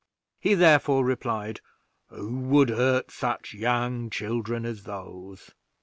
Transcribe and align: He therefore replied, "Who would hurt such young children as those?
He 0.39 0.55
therefore 0.55 1.05
replied, 1.05 1.61
"Who 2.07 2.35
would 2.39 2.69
hurt 2.69 3.11
such 3.11 3.53
young 3.53 4.09
children 4.09 4.65
as 4.65 4.85
those? 4.85 5.51